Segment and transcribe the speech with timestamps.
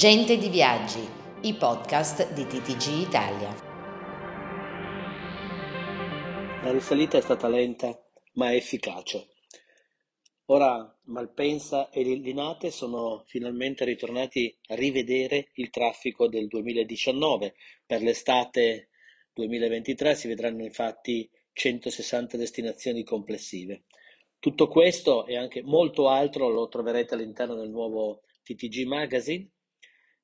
[0.00, 1.06] Gente di Viaggi,
[1.42, 3.54] i podcast di TTG Italia.
[6.62, 8.02] La risalita è stata lenta
[8.36, 9.28] ma efficace.
[10.46, 17.54] Ora Malpensa e Linate sono finalmente ritornati a rivedere il traffico del 2019.
[17.84, 18.88] Per l'estate
[19.34, 23.82] 2023 si vedranno infatti 160 destinazioni complessive.
[24.38, 29.46] Tutto questo e anche molto altro lo troverete all'interno del nuovo TTG Magazine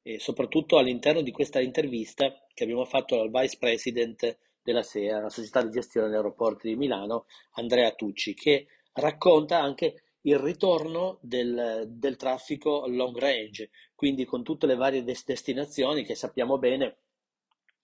[0.06, 5.28] e soprattutto all'interno di questa intervista che abbiamo fatto al Vice President della SEA, la
[5.28, 11.86] società di gestione degli aeroporti di Milano, Andrea Tucci, che racconta anche il ritorno del,
[11.88, 16.98] del traffico long range, quindi con tutte le varie destinazioni che sappiamo bene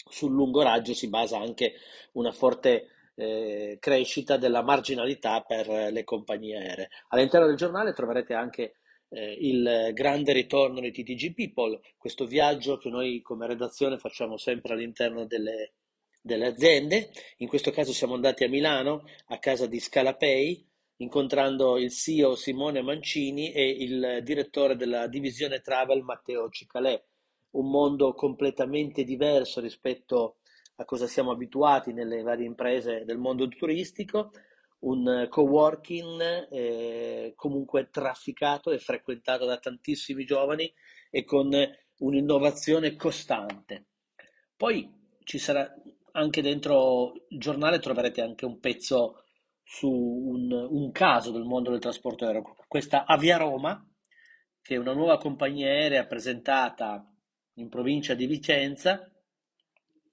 [0.09, 1.75] sul lungo raggio si basa anche
[2.13, 2.87] una forte
[3.17, 6.89] eh, crescita della marginalità per le compagnie aeree.
[7.09, 8.75] All'interno del giornale troverete anche
[9.13, 14.73] eh, il grande ritorno di TTG People, questo viaggio che noi come redazione facciamo sempre
[14.73, 15.75] all'interno delle,
[16.21, 17.11] delle aziende.
[17.39, 22.81] In questo caso siamo andati a Milano, a casa di Scalapay, incontrando il CEO Simone
[22.81, 27.03] Mancini e il direttore della divisione travel Matteo Cicalè.
[27.51, 30.37] Un mondo completamente diverso rispetto
[30.77, 34.33] a cosa siamo abituati nelle varie imprese del mondo turistico,
[34.83, 40.73] un coworking eh, comunque trafficato e frequentato da tantissimi giovani
[41.11, 41.51] e con
[41.99, 43.87] un'innovazione costante.
[44.57, 44.91] Poi
[45.25, 45.73] ci sarà
[46.13, 49.25] anche dentro il giornale troverete anche un pezzo
[49.63, 53.85] su un, un caso del mondo del trasporto aereo, questa Avia Roma,
[54.61, 57.07] che è una nuova compagnia aerea presentata
[57.55, 59.11] in provincia di Vicenza,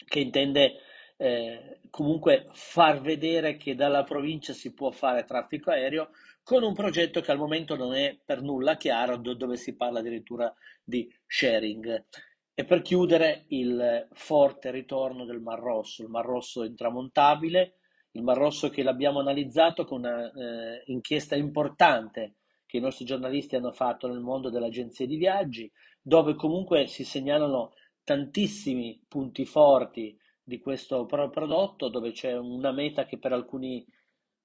[0.05, 0.75] che intende
[1.21, 6.11] eh, comunque far vedere che dalla provincia si può fare traffico aereo
[6.43, 10.51] con un progetto che al momento non è per nulla chiaro, dove si parla addirittura
[10.81, 12.05] di sharing.
[12.53, 17.73] E per chiudere il forte ritorno del Mar Rosso, il Mar Rosso intramontabile,
[18.11, 22.35] il Mar Rosso che l'abbiamo analizzato con un'inchiesta eh, importante
[22.65, 25.69] che i nostri giornalisti hanno fatto nel mondo delle agenzie di viaggi,
[26.01, 30.17] dove comunque si segnalano tantissimi punti forti
[30.49, 33.85] di questo prodotto, dove c'è una meta che per alcuni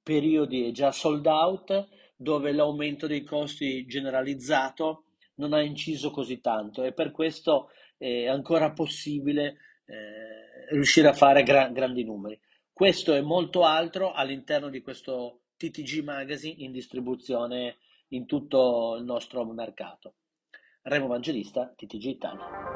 [0.02, 5.06] periodi è già sold out, dove l'aumento dei costi generalizzato
[5.36, 9.56] non ha inciso così tanto e per questo è ancora possibile
[9.86, 12.38] eh, riuscire a fare gra- grandi numeri.
[12.72, 17.78] Questo e molto altro all'interno di questo TTG Magazine in distribuzione
[18.08, 20.16] in tutto il nostro mercato.
[20.82, 22.73] Remo Evangelista, TTG Italia.